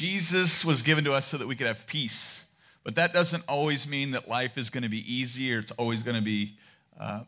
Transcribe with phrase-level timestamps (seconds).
[0.00, 2.46] Jesus was given to us so that we could have peace.
[2.84, 6.02] But that doesn't always mean that life is going to be easy or it's always
[6.02, 6.56] going to be,
[6.98, 7.24] uh,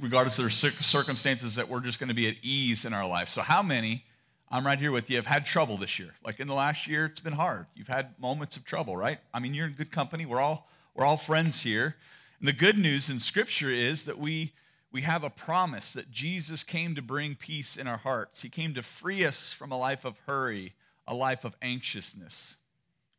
[0.00, 3.28] regardless of the circumstances, that we're just going to be at ease in our life.
[3.28, 4.06] So, how many,
[4.50, 6.14] I'm right here with you, have had trouble this year?
[6.24, 7.66] Like in the last year, it's been hard.
[7.74, 9.18] You've had moments of trouble, right?
[9.34, 10.24] I mean, you're in good company.
[10.24, 11.94] We're all, we're all friends here.
[12.38, 14.52] And the good news in Scripture is that we,
[14.90, 18.40] we have a promise that Jesus came to bring peace in our hearts.
[18.40, 20.72] He came to free us from a life of hurry,
[21.06, 22.56] a life of anxiousness.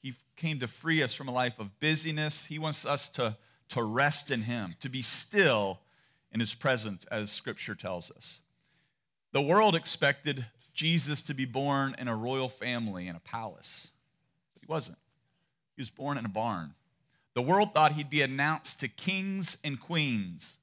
[0.01, 2.45] He came to free us from a life of busyness.
[2.45, 3.37] He wants us to,
[3.69, 5.79] to rest in Him, to be still
[6.31, 8.39] in His presence, as Scripture tells us.
[9.31, 13.91] The world expected Jesus to be born in a royal family in a palace,
[14.53, 14.97] but He wasn't.
[15.75, 16.73] He was born in a barn.
[17.33, 20.57] The world thought He'd be announced to kings and queens,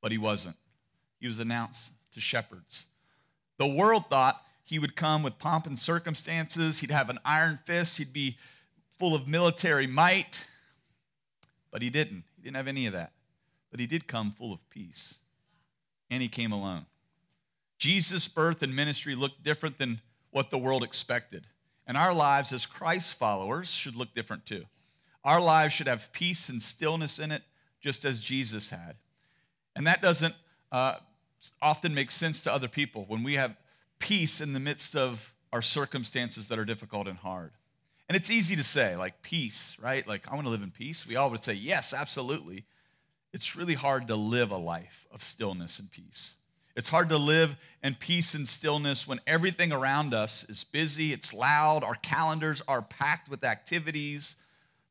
[0.00, 0.56] but He wasn't.
[1.20, 2.86] He was announced to shepherds.
[3.58, 6.80] The world thought he would come with pomp and circumstances.
[6.80, 7.98] He'd have an iron fist.
[7.98, 8.36] He'd be
[8.98, 10.48] full of military might.
[11.70, 12.24] But he didn't.
[12.36, 13.12] He didn't have any of that.
[13.70, 15.14] But he did come full of peace.
[16.10, 16.86] And he came alone.
[17.78, 20.00] Jesus' birth and ministry looked different than
[20.32, 21.46] what the world expected.
[21.86, 24.64] And our lives as Christ followers should look different too.
[25.22, 27.42] Our lives should have peace and stillness in it,
[27.80, 28.96] just as Jesus had.
[29.76, 30.34] And that doesn't
[30.72, 30.96] uh,
[31.62, 33.04] often make sense to other people.
[33.06, 33.56] When we have
[33.98, 37.52] peace in the midst of our circumstances that are difficult and hard.
[38.08, 40.06] And it's easy to say, like, peace, right?
[40.06, 41.06] Like, I want to live in peace.
[41.06, 42.64] We all would say, yes, absolutely.
[43.32, 46.34] It's really hard to live a life of stillness and peace.
[46.76, 51.32] It's hard to live in peace and stillness when everything around us is busy, it's
[51.32, 54.36] loud, our calendars are packed with activities.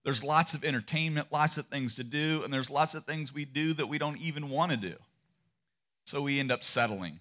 [0.03, 3.45] There's lots of entertainment, lots of things to do, and there's lots of things we
[3.45, 4.95] do that we don't even want to do.
[6.06, 7.19] So we end up settling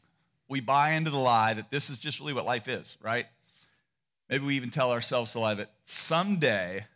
[0.49, 3.27] we buy into the lie that this is just really what life is, right?
[4.29, 6.87] Maybe we even tell ourselves the lie that someday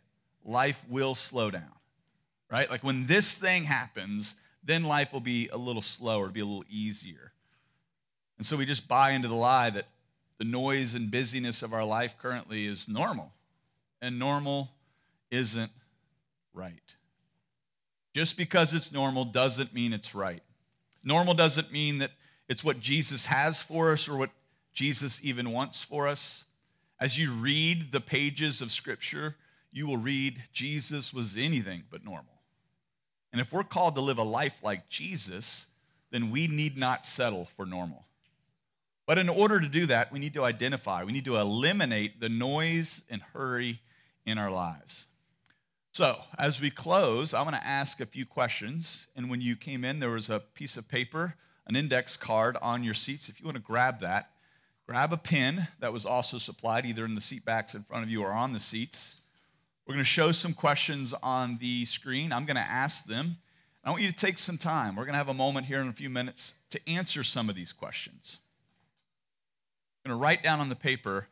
[0.45, 1.71] life will slow down,
[2.51, 2.69] right?
[2.69, 6.65] Like when this thing happens, then life will be a little slower, be a little
[6.69, 7.31] easier.
[8.37, 9.85] And so we just buy into the lie that
[10.37, 13.33] the noise and busyness of our life currently is normal,
[14.01, 14.71] and normal
[15.29, 15.71] isn't
[16.53, 16.95] right.
[18.13, 20.41] Just because it's normal doesn't mean it's right.
[21.03, 22.11] Normal doesn't mean that
[22.49, 24.31] it's what Jesus has for us or what
[24.73, 26.45] Jesus even wants for us.
[26.99, 29.35] As you read the pages of Scripture,
[29.71, 32.41] you will read Jesus was anything but normal.
[33.31, 35.67] And if we're called to live a life like Jesus,
[36.09, 38.05] then we need not settle for normal.
[39.05, 42.29] But in order to do that, we need to identify, we need to eliminate the
[42.29, 43.79] noise and hurry
[44.25, 45.05] in our lives.
[45.91, 49.07] So, as we close, I want to ask a few questions.
[49.15, 51.35] And when you came in, there was a piece of paper
[51.69, 53.29] an index card on your seats.
[53.29, 54.31] If you want to grab that,
[54.87, 58.09] grab a pen that was also supplied either in the seat backs in front of
[58.09, 59.17] you or on the seats.
[59.85, 62.33] We're going to show some questions on the screen.
[62.33, 63.37] I'm going to ask them.
[63.83, 64.95] I want you to take some time.
[64.95, 67.55] We're going to have a moment here in a few minutes to answer some of
[67.55, 68.39] these questions.
[70.03, 71.27] I'm going to write down on the paper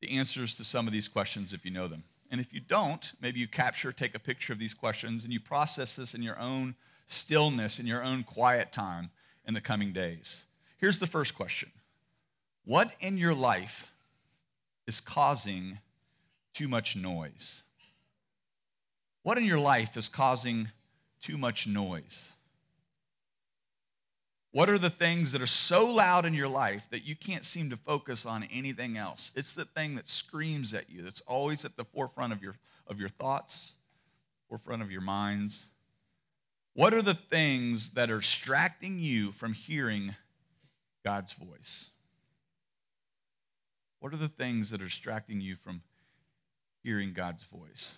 [0.00, 2.04] the answers to some of these questions if you know them.
[2.30, 5.40] And if you don't, maybe you capture, take a picture of these questions, and you
[5.40, 6.76] process this in your own
[7.08, 9.10] stillness, in your own quiet time
[9.50, 10.44] in the coming days.
[10.78, 11.72] Here's the first question
[12.64, 13.92] What in your life
[14.86, 15.78] is causing
[16.54, 17.64] too much noise?
[19.24, 20.68] What in your life is causing
[21.20, 22.34] too much noise?
[24.52, 27.70] What are the things that are so loud in your life that you can't seem
[27.70, 29.32] to focus on anything else?
[29.34, 32.54] It's the thing that screams at you, that's always at the forefront of your,
[32.86, 33.74] of your thoughts,
[34.48, 35.70] forefront of your minds.
[36.80, 40.14] What are the things that are distracting you from hearing
[41.04, 41.90] God's voice?
[43.98, 45.82] What are the things that are distracting you from
[46.82, 47.96] hearing God's voice?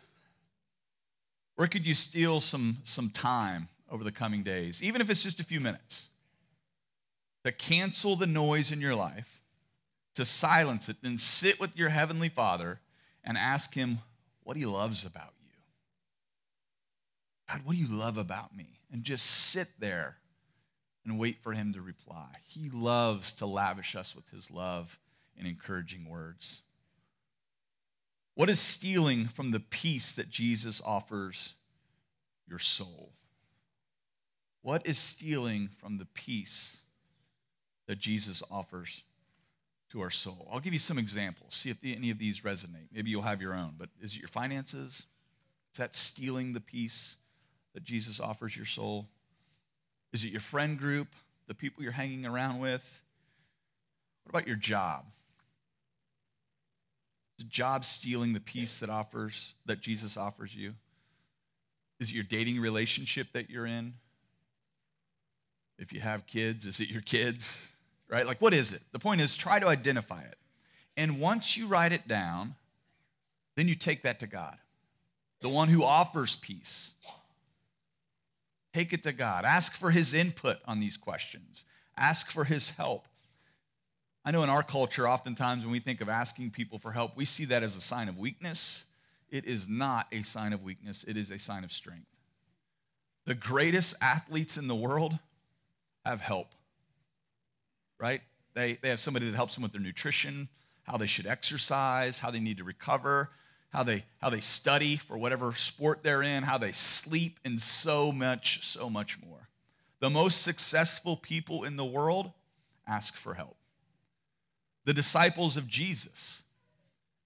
[1.54, 5.38] Where could you steal some, some time over the coming days, even if it's just
[5.38, 6.08] a few minutes,
[7.44, 9.42] to cancel the noise in your life,
[10.16, 12.80] to silence it, and sit with your Heavenly Father
[13.22, 14.00] and ask Him
[14.42, 15.31] what He loves about?
[17.52, 18.80] God, what do you love about me?
[18.90, 20.16] And just sit there
[21.04, 22.28] and wait for him to reply.
[22.46, 24.98] He loves to lavish us with his love
[25.36, 26.62] and encouraging words.
[28.34, 31.54] What is stealing from the peace that Jesus offers
[32.48, 33.12] your soul?
[34.62, 36.82] What is stealing from the peace
[37.86, 39.02] that Jesus offers
[39.90, 40.48] to our soul?
[40.50, 41.54] I'll give you some examples.
[41.54, 42.88] See if any of these resonate.
[42.94, 43.74] Maybe you'll have your own.
[43.76, 45.04] But is it your finances?
[45.72, 47.18] Is that stealing the peace
[47.74, 49.06] that Jesus offers your soul?
[50.12, 51.08] Is it your friend group,
[51.46, 53.02] the people you're hanging around with?
[54.24, 55.04] What about your job?
[57.38, 60.74] Is the job stealing the peace that offers that Jesus offers you?
[61.98, 63.94] Is it your dating relationship that you're in?
[65.78, 67.72] If you have kids, is it your kids?
[68.08, 68.26] Right?
[68.26, 68.82] Like, what is it?
[68.92, 70.36] The point is, try to identify it.
[70.96, 72.56] And once you write it down,
[73.56, 74.56] then you take that to God,
[75.40, 76.92] the one who offers peace.
[78.72, 79.44] Take it to God.
[79.44, 81.64] Ask for his input on these questions,
[81.96, 83.06] ask for his help.
[84.24, 87.24] I know in our culture, oftentimes when we think of asking people for help, we
[87.24, 88.86] see that as a sign of weakness.
[89.30, 92.06] It is not a sign of weakness, it is a sign of strength.
[93.24, 95.18] The greatest athletes in the world
[96.04, 96.48] have help,
[97.98, 98.20] right?
[98.54, 100.48] They, they have somebody that helps them with their nutrition,
[100.84, 103.30] how they should exercise, how they need to recover,
[103.72, 108.12] how they, how they study for whatever sport they're in, how they sleep, and so
[108.12, 109.48] much, so much more.
[110.00, 112.32] The most successful people in the world
[112.86, 113.56] ask for help.
[114.84, 116.42] The disciples of Jesus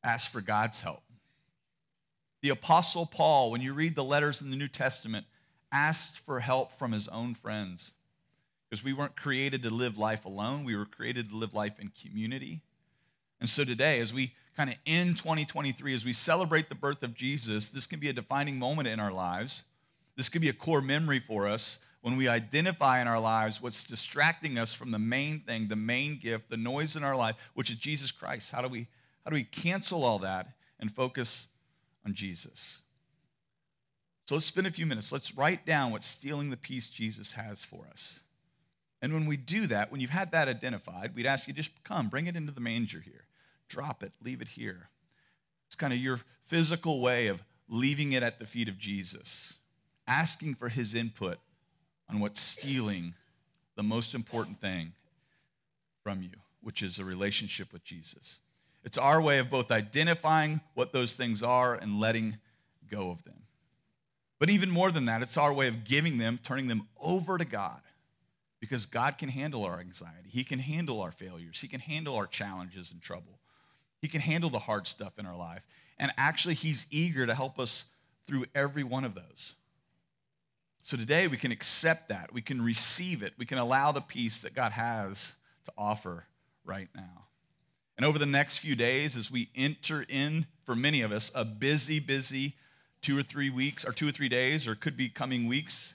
[0.04, 1.02] ask for God's help.
[2.42, 5.26] The Apostle Paul, when you read the letters in the New Testament,
[5.72, 7.92] asked for help from his own friends
[8.68, 10.64] because we weren't created to live life alone.
[10.64, 12.60] We were created to live life in community.
[13.40, 17.14] And so today, as we kind of in 2023, as we celebrate the birth of
[17.14, 19.64] Jesus, this can be a defining moment in our lives.
[20.16, 23.84] This could be a core memory for us when we identify in our lives what's
[23.84, 27.68] distracting us from the main thing, the main gift, the noise in our life, which
[27.68, 28.52] is Jesus Christ.
[28.52, 28.86] How do we,
[29.24, 30.46] how do we cancel all that
[30.80, 31.48] and focus
[32.04, 32.78] on Jesus?
[34.24, 35.12] So let's spend a few minutes.
[35.12, 38.20] Let's write down what's stealing the peace Jesus has for us.
[39.02, 42.08] And when we do that, when you've had that identified, we'd ask you just come,
[42.08, 43.26] bring it into the manger here.
[43.68, 44.88] Drop it, leave it here.
[45.66, 49.54] It's kind of your physical way of leaving it at the feet of Jesus,
[50.06, 51.38] asking for his input
[52.08, 53.14] on what's stealing
[53.74, 54.92] the most important thing
[56.02, 56.30] from you,
[56.62, 58.40] which is a relationship with Jesus.
[58.84, 62.38] It's our way of both identifying what those things are and letting
[62.88, 63.42] go of them.
[64.38, 67.44] But even more than that, it's our way of giving them, turning them over to
[67.44, 67.80] God.
[68.60, 70.28] Because God can handle our anxiety.
[70.28, 71.60] He can handle our failures.
[71.60, 73.38] He can handle our challenges and trouble.
[74.00, 75.66] He can handle the hard stuff in our life.
[75.98, 77.86] And actually, He's eager to help us
[78.26, 79.54] through every one of those.
[80.82, 82.32] So today we can accept that.
[82.32, 83.32] We can receive it.
[83.38, 85.34] We can allow the peace that God has
[85.64, 86.26] to offer
[86.64, 87.26] right now.
[87.96, 91.44] And over the next few days, as we enter in, for many of us, a
[91.44, 92.54] busy, busy
[93.02, 95.94] two or three weeks, or two or three days, or could be coming weeks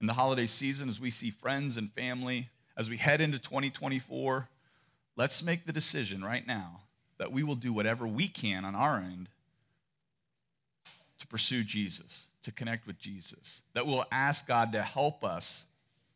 [0.00, 4.48] in the holiday season, as we see friends and family, as we head into 2024,
[5.16, 6.82] let's make the decision right now
[7.18, 9.28] that we will do whatever we can on our end
[11.18, 15.64] to pursue Jesus to connect with Jesus, that we'll ask God to help us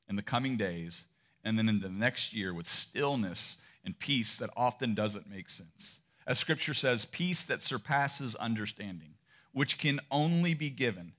[0.08, 1.06] in the coming days
[1.43, 6.02] and then in the next year with stillness and peace that often doesn't make sense.
[6.29, 9.14] As scripture says, peace that surpasses understanding,
[9.53, 11.14] which can only be given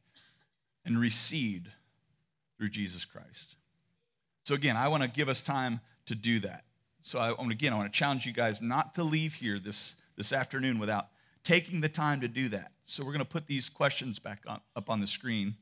[0.86, 1.68] and received
[2.58, 3.56] through Jesus Christ.
[4.46, 6.64] So, again, I want to give us time to do that.
[7.02, 10.32] So, I, again, I want to challenge you guys not to leave here this, this
[10.32, 11.08] afternoon without
[11.44, 12.72] taking the time to do that.
[12.86, 15.56] So we're going to put these questions back on, up on the screen.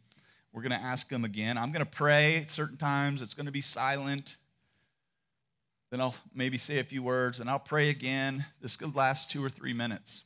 [0.52, 1.58] We're going to ask them again.
[1.58, 3.22] I'm going to pray at certain times.
[3.22, 4.38] It's going to be silent.
[5.92, 8.46] Then I'll maybe say a few words and I'll pray again.
[8.62, 10.24] This could last two or three minutes.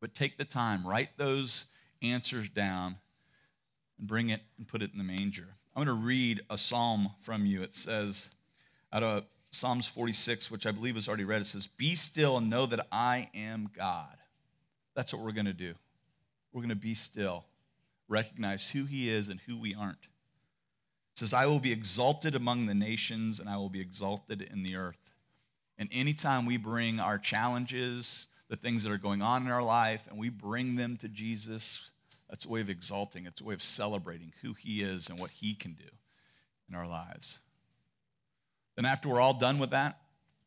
[0.00, 1.66] But take the time, write those
[2.02, 2.96] answers down,
[3.98, 5.48] and bring it and put it in the manger.
[5.76, 7.62] I'm going to read a psalm from you.
[7.62, 8.30] It says,
[8.92, 12.48] out of Psalms 46, which I believe is already read, it says, Be still and
[12.48, 14.16] know that I am God.
[14.94, 15.74] That's what we're going to do.
[16.52, 17.44] We're going to be still,
[18.08, 20.08] recognize who He is and who we aren't.
[21.12, 24.62] It says, I will be exalted among the nations and I will be exalted in
[24.62, 25.10] the earth.
[25.78, 30.06] And anytime we bring our challenges, the things that are going on in our life,
[30.08, 31.90] and we bring them to Jesus,
[32.28, 33.26] that's a way of exalting.
[33.26, 35.90] It's a way of celebrating who He is and what He can do
[36.68, 37.40] in our lives.
[38.80, 39.98] Then, after we're all done with that,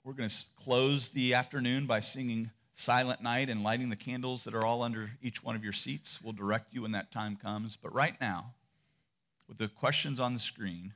[0.03, 4.55] we're going to close the afternoon by singing silent night and lighting the candles that
[4.55, 6.19] are all under each one of your seats.
[6.19, 7.75] We'll direct you when that time comes.
[7.75, 8.55] But right now,
[9.47, 10.93] with the questions on the screen,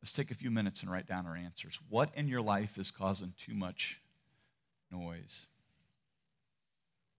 [0.00, 1.78] let's take a few minutes and write down our answers.
[1.90, 4.00] What in your life is causing too much
[4.90, 5.44] noise?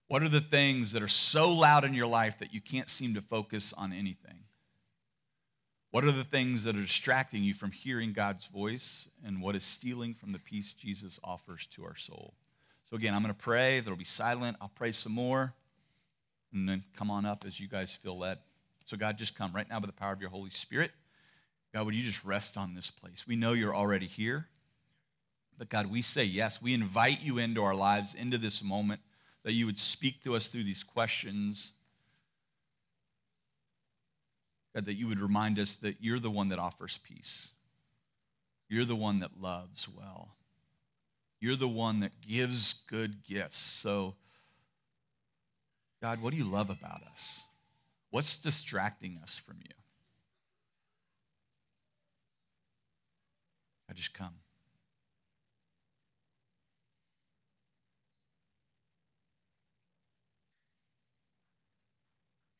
[0.08, 3.14] What are the things that are so loud in your life that you can't seem
[3.14, 4.47] to focus on anything?
[5.98, 9.64] What are the things that are distracting you from hearing God's voice and what is
[9.64, 12.34] stealing from the peace Jesus offers to our soul?
[12.88, 13.80] So, again, I'm going to pray.
[13.80, 14.58] There'll be silent.
[14.60, 15.54] I'll pray some more.
[16.52, 18.38] And then come on up as you guys feel led.
[18.84, 20.92] So, God, just come right now by the power of your Holy Spirit.
[21.74, 23.24] God, would you just rest on this place?
[23.26, 24.46] We know you're already here.
[25.58, 26.62] But God, we say yes.
[26.62, 29.00] We invite you into our lives, into this moment,
[29.42, 31.72] that you would speak to us through these questions.
[34.74, 37.52] God, that you would remind us that you're the one that offers peace.
[38.68, 40.36] You're the one that loves well.
[41.40, 43.58] You're the one that gives good gifts.
[43.58, 44.14] So,
[46.02, 47.44] God, what do you love about us?
[48.10, 49.74] What's distracting us from you?
[53.90, 54.34] I just come.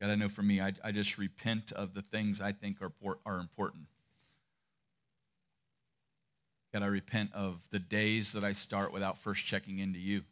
[0.00, 2.93] God, I know for me, I, I just repent of the things I think are,
[3.26, 3.87] are important.
[6.73, 10.23] God, I repent of the days that I start without first checking into you.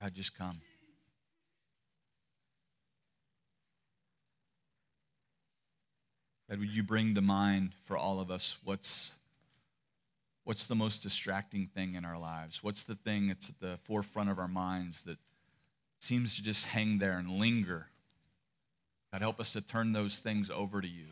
[0.00, 0.60] God, just come.
[6.48, 9.14] God, would you bring to mind for all of us what's
[10.44, 12.62] What's the most distracting thing in our lives?
[12.62, 15.16] What's the thing that's at the forefront of our minds that
[16.00, 17.88] seems to just hang there and linger?
[19.10, 21.06] God, help us to turn those things over to you.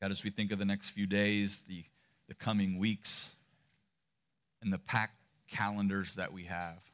[0.00, 1.84] God, as we think of the next few days, the,
[2.28, 3.34] the coming weeks,
[4.62, 5.17] and the packed
[5.48, 6.90] calendars that we have.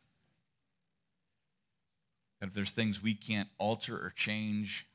[2.40, 4.86] If there's things we can't alter or change,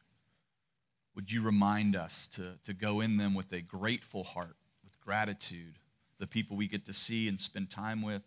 [1.15, 5.79] would you remind us to, to go in them with a grateful heart, with gratitude,
[6.19, 8.21] the people we get to see and spend time with?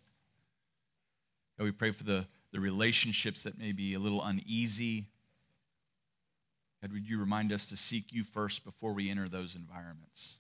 [1.57, 5.07] God, we pray for the, the relationships that may be a little uneasy.
[6.81, 10.39] God, would you remind us to seek you first before we enter those environments?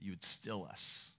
[0.00, 1.12] You would still us.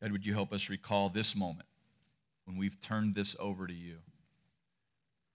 [0.00, 1.66] God, would you help us recall this moment
[2.44, 3.96] when we've turned this over to you?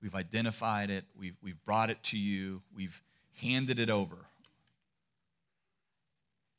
[0.01, 3.01] We've identified it, we've, we've brought it to you, we've
[3.41, 4.17] handed it over.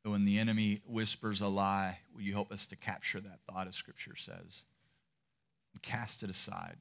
[0.03, 3.69] So when the enemy whispers a lie, will you help us to capture that thought,
[3.69, 4.63] as Scripture says,
[5.73, 6.77] and cast it aside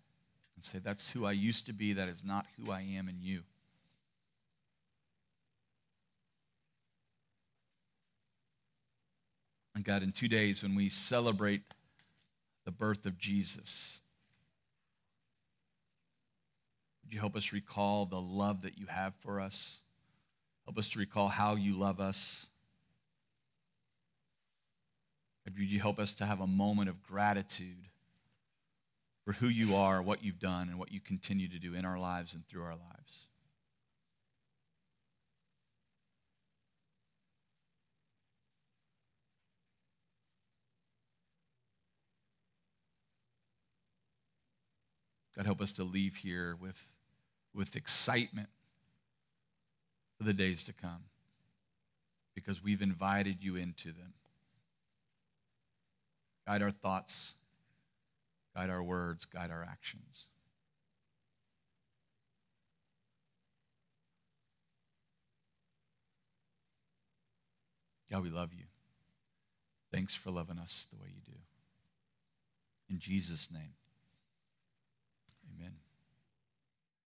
[0.55, 3.21] and say, That's who I used to be, that is not who I am in
[3.21, 3.43] you.
[9.75, 11.61] And God, in two days, when we celebrate
[12.65, 14.01] the birth of Jesus,
[17.03, 19.81] would you help us recall the love that you have for us?
[20.65, 22.47] Help us to recall how you love us.
[25.45, 27.89] would you help us to have a moment of gratitude
[29.25, 31.99] for who you are, what you've done, and what you continue to do in our
[31.99, 33.27] lives and through our lives?
[45.35, 46.89] God, help us to leave here with,
[47.53, 48.49] with excitement
[50.17, 51.05] for the days to come
[52.35, 54.13] because we've invited you into them.
[56.47, 57.35] Guide our thoughts,
[58.55, 60.27] guide our words, guide our actions.
[68.11, 68.65] God, we love you.
[69.91, 71.39] Thanks for loving us the way you do.
[72.89, 73.73] In Jesus' name.
[75.53, 75.82] Amen.